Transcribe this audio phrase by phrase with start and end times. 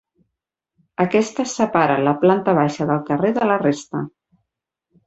[1.05, 4.07] Aquesta separa la planta baixa del carrer de la resta.